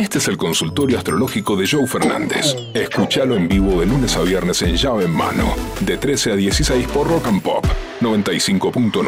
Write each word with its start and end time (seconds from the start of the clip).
Este 0.00 0.16
es 0.16 0.28
el 0.28 0.38
consultorio 0.38 0.96
astrológico 0.96 1.56
de 1.56 1.68
Joe 1.68 1.86
Fernández. 1.86 2.56
Escúchalo 2.72 3.36
en 3.36 3.48
vivo 3.48 3.80
de 3.80 3.84
lunes 3.84 4.16
a 4.16 4.22
viernes 4.22 4.62
en 4.62 4.74
llave 4.74 5.04
en 5.04 5.10
mano, 5.10 5.54
de 5.80 5.98
13 5.98 6.32
a 6.32 6.36
16 6.36 6.88
por 6.88 7.06
Rock 7.06 7.26
and 7.26 7.42
Pop 7.42 7.66
95.9. 8.00 9.04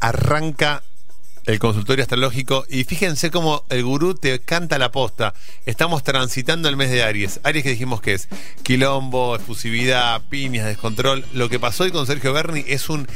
Arranca 0.00 0.82
el 1.44 1.58
consultorio 1.58 2.04
astrológico 2.04 2.64
y 2.70 2.84
fíjense 2.84 3.30
cómo 3.30 3.64
el 3.68 3.84
gurú 3.84 4.14
te 4.14 4.38
canta 4.38 4.78
la 4.78 4.90
posta. 4.90 5.34
Estamos 5.66 6.02
transitando 6.02 6.70
el 6.70 6.78
mes 6.78 6.90
de 6.90 7.02
Aries. 7.02 7.40
Aries 7.44 7.62
que 7.62 7.70
dijimos 7.70 8.00
que 8.00 8.14
es 8.14 8.28
quilombo, 8.62 9.36
efusividad, 9.36 10.22
piñas, 10.30 10.64
descontrol. 10.64 11.22
Lo 11.34 11.50
que 11.50 11.60
pasó 11.60 11.84
hoy 11.84 11.90
con 11.90 12.06
Sergio 12.06 12.32
Berni 12.32 12.64
es 12.66 12.88
un, 12.88 13.06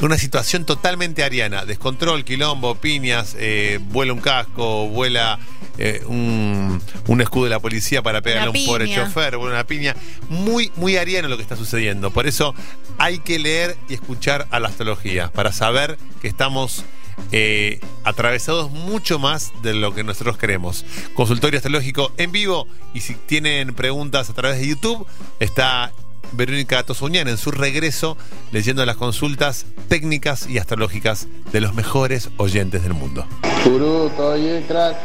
una 0.00 0.18
situación 0.18 0.64
totalmente 0.64 1.22
ariana. 1.22 1.64
Descontrol, 1.64 2.24
quilombo, 2.24 2.74
piñas, 2.74 3.36
eh, 3.38 3.78
vuela 3.82 4.12
un 4.12 4.20
casco, 4.20 4.88
vuela 4.88 5.38
eh, 5.78 6.02
un, 6.06 6.80
un 7.06 7.20
escudo 7.20 7.44
de 7.44 7.50
la 7.50 7.60
policía 7.60 8.02
para 8.02 8.22
pegarle 8.22 8.46
a 8.46 8.50
un 8.50 8.66
pobre 8.66 8.94
chofer, 8.94 9.36
vuela 9.36 9.54
una 9.54 9.64
piña. 9.64 9.94
Muy, 10.28 10.72
muy 10.76 10.96
ariano 10.96 11.28
lo 11.28 11.36
que 11.36 11.42
está 11.42 11.56
sucediendo. 11.56 12.10
Por 12.10 12.26
eso 12.26 12.54
hay 12.98 13.18
que 13.18 13.38
leer 13.38 13.76
y 13.88 13.94
escuchar 13.94 14.46
a 14.50 14.60
la 14.60 14.68
astrología 14.68 15.30
para 15.32 15.52
saber 15.52 15.98
que 16.20 16.28
estamos 16.28 16.84
eh, 17.32 17.80
atravesados 18.04 18.70
mucho 18.70 19.18
más 19.18 19.52
de 19.62 19.74
lo 19.74 19.94
que 19.94 20.02
nosotros 20.02 20.36
creemos. 20.36 20.84
Consultorio 21.14 21.58
astrológico 21.58 22.12
en 22.16 22.32
vivo 22.32 22.66
y 22.94 23.00
si 23.00 23.14
tienen 23.14 23.74
preguntas 23.74 24.30
a 24.30 24.34
través 24.34 24.58
de 24.58 24.66
YouTube 24.66 25.06
está 25.38 25.92
Verónica 26.32 26.82
Tosuñán 26.82 27.28
en 27.28 27.36
su 27.36 27.50
regreso 27.50 28.16
leyendo 28.52 28.84
las 28.86 28.96
consultas 28.96 29.66
técnicas 29.88 30.48
y 30.48 30.58
astrológicas 30.58 31.28
de 31.52 31.60
los 31.60 31.74
mejores 31.74 32.30
oyentes 32.36 32.82
del 32.82 32.94
mundo. 32.94 33.26
Gurú, 33.64 34.10
todo 34.16 34.34
bien, 34.34 34.62
crack. 34.64 34.96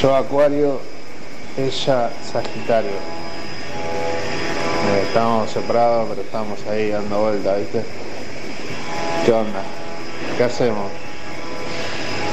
Yo 0.00 0.14
Acuario, 0.14 0.80
ella 1.56 2.10
Sagitario. 2.32 2.90
Eh, 4.90 5.04
estamos 5.06 5.50
separados, 5.50 6.08
pero 6.10 6.22
estamos 6.22 6.58
ahí 6.70 6.88
dando 6.90 7.20
vuelta, 7.20 7.56
¿viste? 7.56 7.84
¿Qué 9.24 9.32
onda? 9.32 9.62
¿Qué 10.36 10.44
hacemos? 10.44 10.90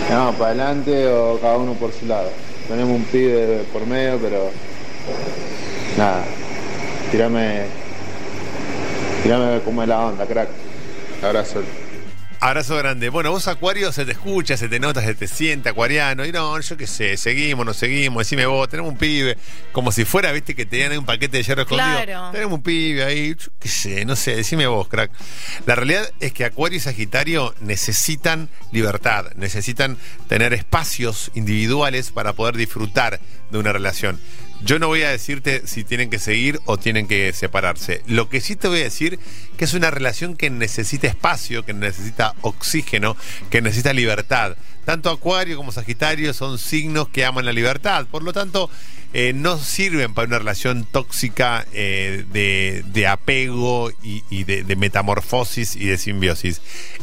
¿Vamos 0.09 0.35
para 0.35 0.49
adelante 0.51 1.07
o 1.07 1.39
cada 1.39 1.57
uno 1.57 1.73
por 1.73 1.93
su 1.93 2.07
lado? 2.07 2.31
Tenemos 2.67 2.95
un 2.95 3.03
pibe 3.03 3.63
por 3.71 3.85
medio, 3.85 4.17
pero 4.19 4.49
nada. 5.97 6.23
Tirame, 7.11 7.65
tirame 9.23 9.61
cómo 9.61 9.81
es 9.81 9.89
la 9.89 9.99
onda, 9.99 10.25
crack. 10.25 10.49
Abrazo. 11.23 11.63
Abrazo 12.41 12.77
grande. 12.77 13.09
Bueno, 13.09 13.31
vos 13.31 13.49
Acuario 13.49 13.91
se 13.91 14.05
te 14.05 14.13
escucha, 14.13 14.55
se 14.55 14.69
te 14.69 14.79
nota, 14.79 15.01
se 15.01 15.13
te 15.13 15.27
siente 15.27 15.67
acuariano. 15.67 16.25
Y 16.25 16.31
no, 16.31 16.57
yo 16.61 16.77
qué 16.77 16.87
sé, 16.87 17.17
seguimos, 17.17 17.65
no 17.65 17.73
seguimos, 17.73 18.21
decime 18.21 18.45
vos, 18.45 18.69
tenemos 18.69 18.93
un 18.93 18.97
pibe. 18.97 19.37
Como 19.73 19.91
si 19.91 20.05
fuera, 20.05 20.31
viste, 20.31 20.55
que 20.55 20.65
tenían 20.65 20.93
ahí 20.93 20.97
un 20.97 21.05
paquete 21.05 21.35
de 21.35 21.43
hierro 21.43 21.63
escondido. 21.63 22.01
Claro. 22.01 22.31
Tenemos 22.31 22.53
un 22.53 22.63
pibe 22.63 23.03
ahí, 23.03 23.35
yo 23.37 23.51
qué 23.59 23.67
sé, 23.67 24.05
no 24.05 24.15
sé, 24.15 24.37
decime 24.37 24.67
vos, 24.67 24.87
crack. 24.87 25.11
La 25.65 25.75
realidad 25.75 26.09
es 26.21 26.31
que 26.31 26.45
Acuario 26.45 26.77
y 26.77 26.79
Sagitario 26.79 27.53
necesitan 27.59 28.47
libertad, 28.71 29.25
necesitan 29.35 29.97
tener 30.29 30.53
espacios 30.53 31.31
individuales 31.35 32.11
para 32.11 32.31
poder 32.31 32.55
disfrutar 32.55 33.19
de 33.51 33.57
una 33.57 33.73
relación. 33.73 34.17
Yo 34.61 34.77
no 34.77 34.87
voy 34.87 35.03
a 35.03 35.09
decirte 35.09 35.65
si 35.65 35.83
tienen 35.83 36.09
que 36.09 36.19
seguir 36.19 36.59
o 36.65 36.77
tienen 36.77 37.07
que 37.07 37.31
separarse. 37.31 38.01
Lo 38.07 38.27
que 38.27 38.41
sí 38.41 38.55
te 38.55 38.67
voy 38.67 38.81
a 38.81 38.83
decir 38.83 39.19
que 39.57 39.65
es 39.65 39.73
una 39.73 39.89
relación 39.89 40.35
que 40.35 40.49
necesita 40.49 41.07
espacio, 41.07 41.63
que 41.63 41.73
necesita 41.73 42.35
oxígeno, 42.41 43.15
que 43.49 43.61
necesita 43.61 43.93
libertad. 43.93 44.57
Tanto 44.83 45.09
Acuario 45.11 45.55
como 45.55 45.71
Sagitario 45.71 46.33
son 46.33 46.57
signos 46.57 47.07
que 47.07 47.23
aman 47.23 47.45
la 47.45 47.53
libertad. 47.53 48.05
Por 48.07 48.23
lo 48.23 48.33
tanto, 48.33 48.69
eh, 49.13 49.33
no 49.33 49.57
sirven 49.57 50.13
para 50.13 50.27
una 50.27 50.39
relación 50.39 50.83
tóxica 50.83 51.65
eh, 51.71 52.25
de, 52.31 53.07
apego 53.07 53.91
y, 54.03 54.23
y 54.29 54.43
de, 54.43 54.63
de 54.63 54.75
metamorfosis 54.75 55.75
y 55.75 55.85
de 55.85 55.97
simbiosis. 55.97 56.61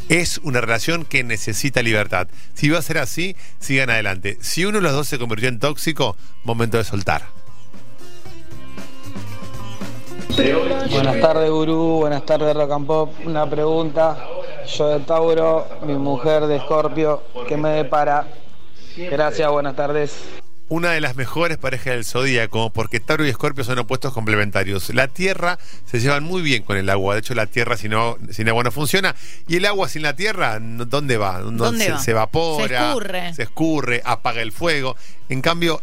Es 0.09 0.39
una 0.43 0.61
relación 0.61 1.05
que 1.05 1.25
necesita 1.25 1.83
libertad. 1.83 2.29
Si 2.55 2.69
va 2.69 2.79
a 2.79 2.83
ser 2.83 2.99
así, 2.99 3.35
sigan 3.61 3.89
adelante. 3.89 4.37
Si 4.41 4.65
uno 4.65 4.79
de 4.79 4.83
los 4.83 4.93
dos 4.93 5.09
se 5.09 5.19
convirtió 5.19 5.49
en 5.49 5.59
tóxico, 5.59 6.17
momento 6.45 6.77
de 6.77 6.85
soltar. 6.85 7.46
Buenas 10.37 11.21
tardes, 11.21 11.51
gurú. 11.51 11.99
Buenas 12.01 12.27
tardes, 12.27 12.55
Rock 12.55 12.71
and 12.73 12.87
Pop. 12.87 13.15
Una 13.25 13.49
pregunta. 13.49 14.19
Yo 14.77 14.89
de 14.89 15.01
Tauro, 15.01 15.67
mi 15.83 15.95
mujer 15.95 16.47
de 16.47 16.57
Escorpio. 16.57 17.23
¿Qué 17.49 17.57
me 17.57 17.71
depara? 17.71 18.29
Gracias, 18.97 19.51
buenas 19.51 19.75
tardes. 19.77 20.15
una 20.69 20.91
de 20.91 21.01
las 21.01 21.15
mejores 21.17 21.57
parejas 21.59 21.87
del 21.95 22.05
zodíaco, 22.05 22.71
porque 22.71 22.99
Tauro 23.01 23.25
y 23.25 23.29
Escorpio 23.31 23.63
son 23.65 23.79
opuestos 23.79 24.13
complementarios. 24.13 24.93
La 24.93 25.09
tierra 25.09 25.59
se 25.87 26.01
llevan 26.01 26.25
muy 26.25 26.43
bien 26.43 26.65
con 26.65 26.77
el 26.77 26.91
agua. 26.91 27.15
De 27.15 27.21
hecho, 27.21 27.35
la 27.35 27.47
tierra 27.47 27.77
sin, 27.79 27.95
agua- 27.95 28.19
sin 28.31 28.49
agua 28.49 28.63
no 28.65 28.73
funciona. 28.73 29.15
Y 29.49 29.57
el 29.57 29.65
agua 29.65 29.89
sin 29.89 30.03
la 30.03 30.17
tierra, 30.17 30.59
no- 30.61 30.85
¿dónde 30.85 31.17
va? 31.17 31.41
¿Dónde 31.41 31.85
se, 31.85 31.93
va? 31.93 31.99
se 31.99 32.11
evapora, 32.11 32.67
Se 32.69 32.75
escurre. 32.89 33.35
se 33.35 33.43
escurre, 33.45 34.03
apaga 34.05 34.43
el 34.43 34.53
fuego. 34.53 34.97
En 35.31 35.41
cambio, 35.41 35.81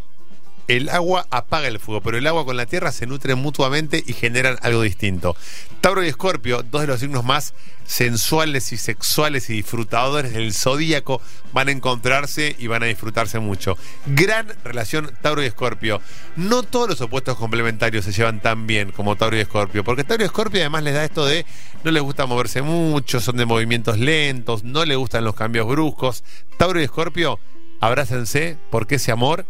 el 0.67 0.89
agua 0.89 1.25
apaga 1.29 1.67
el 1.67 1.79
fuego, 1.79 2.01
pero 2.01 2.17
el 2.17 2.27
agua 2.27 2.45
con 2.45 2.57
la 2.57 2.65
tierra 2.65 2.91
se 2.91 3.05
nutren 3.05 3.37
mutuamente 3.37 4.03
y 4.05 4.13
generan 4.13 4.57
algo 4.61 4.81
distinto. 4.81 5.35
Tauro 5.81 6.03
y 6.03 6.07
Escorpio, 6.07 6.63
dos 6.63 6.81
de 6.81 6.87
los 6.87 6.99
signos 6.99 7.25
más 7.25 7.53
sensuales 7.85 8.71
y 8.71 8.77
sexuales 8.77 9.49
y 9.49 9.53
disfrutadores 9.53 10.33
del 10.33 10.53
zodíaco, 10.53 11.21
van 11.51 11.67
a 11.67 11.71
encontrarse 11.71 12.55
y 12.57 12.67
van 12.67 12.83
a 12.83 12.85
disfrutarse 12.85 13.39
mucho. 13.39 13.77
Gran 14.05 14.47
relación 14.63 15.11
Tauro 15.21 15.43
y 15.43 15.47
Escorpio. 15.47 16.01
No 16.37 16.63
todos 16.63 16.89
los 16.89 17.01
opuestos 17.01 17.37
complementarios 17.37 18.05
se 18.05 18.13
llevan 18.13 18.41
tan 18.41 18.65
bien 18.65 18.91
como 18.91 19.17
Tauro 19.17 19.35
y 19.35 19.41
Escorpio, 19.41 19.83
porque 19.83 20.03
Tauro 20.03 20.23
y 20.23 20.27
Escorpio 20.27 20.61
además 20.61 20.83
les 20.83 20.93
da 20.93 21.03
esto 21.03 21.25
de 21.25 21.45
no 21.83 21.91
les 21.91 22.01
gusta 22.01 22.25
moverse 22.25 22.61
mucho, 22.61 23.19
son 23.19 23.35
de 23.35 23.45
movimientos 23.45 23.97
lentos, 23.97 24.63
no 24.63 24.85
les 24.85 24.97
gustan 24.97 25.25
los 25.25 25.35
cambios 25.35 25.67
bruscos. 25.67 26.23
Tauro 26.57 26.79
y 26.79 26.85
Escorpio, 26.85 27.39
abrácense 27.81 28.57
porque 28.71 28.95
ese 28.95 29.11
amor 29.11 29.45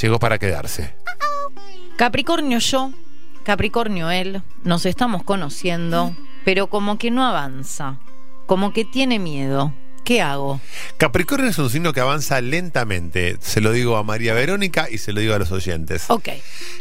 llegó 0.00 0.18
para 0.18 0.38
quedarse. 0.38 0.94
Capricornio 1.96 2.58
yo, 2.58 2.90
Capricornio 3.44 4.10
él, 4.10 4.42
nos 4.64 4.86
estamos 4.86 5.22
conociendo, 5.22 6.14
pero 6.44 6.68
como 6.68 6.98
que 6.98 7.10
no 7.10 7.24
avanza, 7.24 7.98
como 8.46 8.72
que 8.72 8.84
tiene 8.84 9.18
miedo. 9.18 9.72
¿Qué 10.04 10.20
hago? 10.20 10.60
Capricornio 10.98 11.48
es 11.48 11.58
un 11.58 11.70
signo 11.70 11.94
que 11.94 12.00
avanza 12.00 12.38
lentamente. 12.42 13.38
Se 13.40 13.62
lo 13.62 13.72
digo 13.72 13.96
a 13.96 14.02
María 14.02 14.34
Verónica 14.34 14.86
y 14.90 14.98
se 14.98 15.14
lo 15.14 15.20
digo 15.20 15.32
a 15.32 15.38
los 15.38 15.50
oyentes. 15.50 16.04
Ok. 16.10 16.28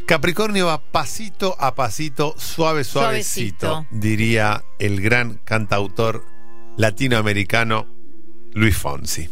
Capricornio 0.05 0.65
va 0.65 0.81
pasito 0.81 1.55
a 1.57 1.73
pasito, 1.73 2.35
suave, 2.37 2.83
suavecito, 2.83 3.67
Suavecito. 3.67 3.97
diría 3.97 4.65
el 4.77 4.99
gran 4.99 5.39
cantautor 5.45 6.25
latinoamericano 6.75 7.87
Luis 8.51 8.75
Fonsi. 8.75 9.29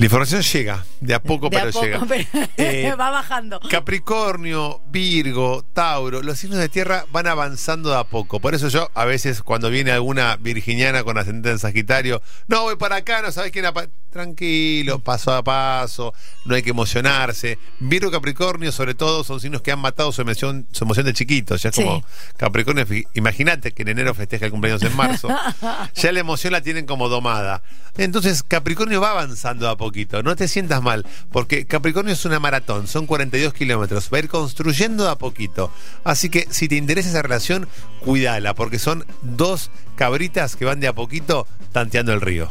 La 0.00 0.06
información 0.06 0.40
llega, 0.40 0.82
de 1.02 1.12
a 1.12 1.22
poco, 1.22 1.50
De 1.50 1.58
a 1.58 1.60
pero 1.60 1.72
poco, 1.72 1.84
llega. 1.84 2.00
pero 2.08 2.48
Eh, 2.56 2.94
va 2.98 3.10
bajando. 3.10 3.60
Capricornio, 3.68 4.80
Virgo, 4.86 5.62
Tauro, 5.74 6.22
los 6.22 6.38
signos 6.38 6.58
de 6.58 6.70
tierra 6.70 7.04
van 7.12 7.26
avanzando 7.26 7.90
de 7.90 7.98
a 7.98 8.04
poco. 8.04 8.40
Por 8.40 8.54
eso 8.54 8.68
yo, 8.68 8.90
a 8.94 9.04
veces, 9.04 9.42
cuando 9.42 9.68
viene 9.68 9.90
alguna 9.92 10.36
virginiana 10.36 11.04
con 11.04 11.18
ascendente 11.18 11.50
en 11.50 11.58
Sagitario, 11.58 12.22
no 12.48 12.62
voy 12.62 12.76
para 12.76 12.96
acá, 12.96 13.20
no 13.20 13.30
sabes 13.30 13.52
quién. 13.52 13.66
apa-". 13.66 13.90
Tranquilo, 14.10 14.98
paso 14.98 15.32
a 15.32 15.42
paso, 15.44 16.12
no 16.44 16.54
hay 16.56 16.62
que 16.62 16.70
emocionarse. 16.70 17.58
Virgo, 17.78 18.10
Capricornio, 18.10 18.72
sobre 18.72 18.94
todo, 18.94 19.22
son 19.22 19.38
signos 19.40 19.62
que 19.62 19.70
han 19.70 19.78
matado 19.78 20.10
su 20.10 20.20
emoción, 20.20 20.66
su 20.72 20.82
emoción 20.84 21.06
de 21.06 21.12
chiquitos. 21.12 21.62
Ya 21.62 21.68
es 21.70 21.76
Sí. 21.76 21.82
como 21.84 22.04
Capricornio, 22.36 22.84
imagínate 23.14 23.72
que 23.72 23.82
en 23.82 23.88
enero 23.88 24.12
festeja 24.14 24.46
el 24.46 24.50
cumpleaños 24.50 24.82
en 24.82 24.96
marzo. 24.96 25.28
ya 25.94 26.12
la 26.12 26.20
emoción 26.20 26.52
la 26.52 26.60
tienen 26.60 26.86
como 26.86 27.08
domada. 27.08 27.62
Entonces, 27.98 28.42
Capricornio 28.42 29.00
va 29.00 29.10
avanzando 29.12 29.68
a 29.68 29.76
poquito. 29.76 30.22
No 30.22 30.34
te 30.34 30.48
sientas 30.48 30.82
mal, 30.82 31.06
porque 31.30 31.66
Capricornio 31.66 32.12
es 32.12 32.24
una 32.24 32.40
maratón, 32.40 32.88
son 32.88 33.06
42 33.06 33.52
kilómetros. 33.54 34.08
Va 34.12 34.16
a 34.16 34.20
ir 34.20 34.28
construyendo 34.28 35.08
a 35.08 35.18
poquito. 35.18 35.72
Así 36.04 36.30
que 36.30 36.46
si 36.50 36.66
te 36.68 36.76
interesa 36.76 37.10
esa 37.10 37.22
relación, 37.22 37.68
cuídala, 38.00 38.54
porque 38.54 38.78
son 38.78 39.04
dos 39.22 39.70
cabritas 39.96 40.56
que 40.56 40.64
van 40.64 40.80
de 40.80 40.88
a 40.88 40.94
poquito 40.94 41.46
tanteando 41.72 42.12
el 42.12 42.20
río. 42.20 42.50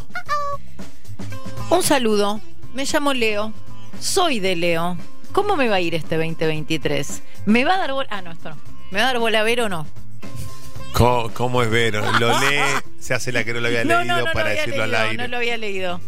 Un 1.70 1.84
saludo. 1.84 2.42
Me 2.74 2.86
llamo 2.86 3.14
Leo. 3.14 3.54
Soy 4.00 4.40
de 4.40 4.56
Leo. 4.56 4.98
¿Cómo 5.32 5.56
me 5.56 5.68
va 5.68 5.76
a 5.76 5.82
ir 5.82 5.94
este 5.94 6.18
2023? 6.18 7.22
¿Me 7.46 7.64
va 7.64 7.76
a 7.76 7.78
dar 7.78 7.92
bola? 7.92 8.10
Ah, 8.12 8.22
no, 8.22 8.32
esto 8.32 8.50
no. 8.50 8.58
¿Me 8.90 9.00
va 9.00 9.06
a 9.06 9.08
dar 9.14 9.20
bola 9.20 9.42
a 9.42 9.44
ver 9.44 9.62
o 9.62 9.70
no? 9.70 9.86
¿Cómo, 10.94 11.32
cómo 11.32 11.62
es 11.62 11.70
Vero? 11.70 12.02
Lo 12.20 12.40
lee, 12.50 12.60
se 13.00 13.14
hace 13.14 13.32
la 13.32 13.44
que 13.44 13.54
no 13.54 13.60
lo 13.60 13.68
había 13.68 13.84
leído 13.84 14.04
no, 14.04 14.26
no, 14.26 14.32
para 14.34 14.50
decirlo 14.50 14.84
leído, 14.84 14.84
al 14.84 14.96
aire. 14.96 15.18
No 15.18 15.28
lo 15.28 15.38
había 15.38 15.58
leído. 15.58 16.02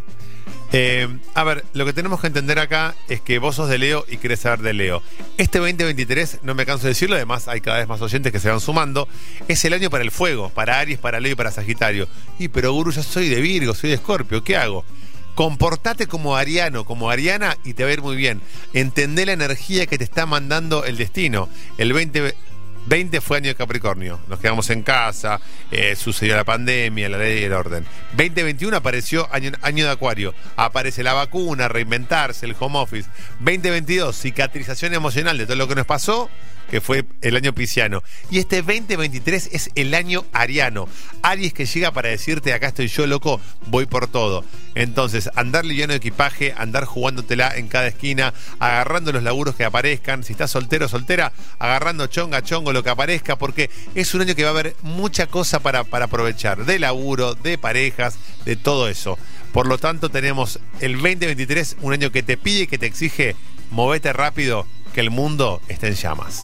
Eh, 0.74 1.08
a 1.36 1.44
ver, 1.44 1.66
lo 1.74 1.86
que 1.86 1.94
tenemos 1.94 2.22
que 2.22 2.28
entender 2.28 2.58
acá 2.58 2.96
es 3.08 3.22
que 3.22 3.38
vos 3.38 3.56
sos 3.56 3.70
de 3.70 3.78
Leo 3.78 4.06
y 4.08 4.18
querés 4.18 4.40
saber 4.40 4.62
de 4.62 4.74
Leo. 4.74 5.04
Este 5.38 5.60
2023, 5.60 6.40
no 6.44 6.56
me 6.56 6.66
canso 6.66 6.84
de 6.84 6.90
decirlo, 6.90 7.18
además 7.18 7.48
hay 7.48 7.62
cada 7.62 7.78
vez 7.78 7.88
más 7.88 8.02
oyentes 8.02 8.32
que 8.32 8.40
se 8.40 8.50
van 8.50 8.62
sumando, 8.62 9.08
es 9.48 9.64
el 9.66 9.74
año 9.74 9.90
para 9.90 10.04
el 10.04 10.12
fuego, 10.12 10.50
para 10.50 10.80
Aries, 10.80 10.98
para 10.98 11.20
Leo 11.20 11.34
y 11.34 11.36
para 11.36 11.52
Sagitario. 11.52 12.08
Y 12.40 12.48
pero 12.48 12.72
Guru, 12.72 12.92
yo 12.92 13.04
soy 13.04 13.28
de 13.28 13.42
Virgo, 13.42 13.76
soy 13.76 13.90
de 13.90 13.98
Escorpio, 13.98 14.44
¿qué 14.44 14.56
hago? 14.56 14.86
Comportate 15.36 16.08
como 16.08 16.36
ariano, 16.36 16.86
como 16.86 17.10
ariana 17.10 17.58
y 17.64 17.74
te 17.74 17.84
va 17.84 17.90
a 17.90 17.94
ir 17.94 18.02
muy 18.02 18.16
bien. 18.16 18.42
Entendé 18.74 19.26
la 19.26 19.34
energía 19.34 19.86
que 19.86 19.98
te 19.98 20.04
está 20.04 20.26
mandando 20.26 20.86
el 20.86 20.98
destino. 20.98 21.48
El 21.78 21.90
2020 21.90 23.22
fue 23.22 23.38
año 23.38 23.48
de 23.48 23.56
Capricornio. 23.56 24.20
Nos 24.28 24.40
quedamos 24.40 24.70
en 24.70 24.84
casa, 24.84 25.40
eh, 25.72 25.96
sucedió 25.96 26.36
la 26.36 26.44
pandemia, 26.44 27.10
la 27.10 27.18
ley 27.18 27.42
y 27.42 27.44
el 27.46 27.54
orden. 27.54 27.86
2021 28.18 28.76
apareció 28.78 29.28
año, 29.32 29.52
año 29.62 29.86
de 29.86 29.92
Acuario. 29.92 30.34
Aparece 30.58 31.04
la 31.04 31.14
vacuna, 31.14 31.68
reinventarse, 31.68 32.46
el 32.46 32.56
home 32.60 32.80
office. 32.80 33.10
2022, 33.40 34.16
cicatrización 34.16 34.94
emocional 34.94 35.38
de 35.38 35.46
todo 35.46 35.56
lo 35.56 35.68
que 35.68 35.76
nos 35.76 35.86
pasó 35.86 36.30
que 36.72 36.80
fue 36.80 37.04
el 37.20 37.36
año 37.36 37.54
pisciano. 37.54 38.02
Y 38.32 38.40
este 38.40 38.62
2023 38.62 39.50
es 39.52 39.70
el 39.76 39.94
año 39.94 40.26
ariano. 40.32 40.88
Aries 41.22 41.54
que 41.54 41.66
llega 41.66 41.92
para 41.92 42.08
decirte, 42.08 42.54
acá 42.54 42.70
estoy 42.70 42.88
yo, 42.88 43.06
loco, 43.06 43.42
voy 43.68 43.86
por 43.86 44.08
todo. 44.08 44.46
Entonces, 44.74 45.30
andar 45.36 45.66
liviano 45.66 45.92
de 45.92 45.98
equipaje, 45.98 46.54
andar 46.58 46.86
jugándotela 46.86 47.56
en 47.58 47.68
cada 47.68 47.88
esquina, 47.88 48.34
agarrando 48.60 49.12
los 49.12 49.22
laburos 49.22 49.54
que 49.56 49.66
aparezcan. 49.66 50.24
Si 50.24 50.32
estás 50.32 50.52
soltero 50.52 50.86
o 50.86 50.90
soltera, 50.90 51.34
agarrando 51.60 52.08
chonga, 52.08 52.42
chongo, 52.42 52.72
lo 52.72 52.84
que 52.84 52.90
aparezca, 52.90 53.36
porque 53.36 53.70
es 53.94 54.14
un 54.14 54.22
año 54.22 54.34
que 54.34 54.44
va 54.44 54.50
a 54.50 54.54
haber 54.54 54.78
mucha 54.82 55.28
cosa 55.28 55.60
para, 55.60 55.84
para 55.84 56.06
aprovechar. 56.06 56.64
De 56.64 56.80
laburo, 56.80 57.36
de 57.36 57.58
parejas, 57.58 58.18
de 58.46 58.56
todo 58.56 58.88
eso. 58.88 59.20
Por 59.52 59.68
lo 59.68 59.78
tanto, 59.78 60.08
tenemos 60.08 60.62
el 60.80 60.94
2023, 60.94 61.76
un 61.82 61.92
año 61.92 62.12
que 62.12 62.24
te 62.24 62.38
pide 62.38 62.68
que 62.68 62.78
te 62.78 62.86
exige 62.86 63.36
movete 63.72 64.14
rápido, 64.14 64.68
que 64.94 65.02
el 65.02 65.10
mundo 65.10 65.62
está 65.68 65.88
en 65.88 65.96
llamas. 65.96 66.44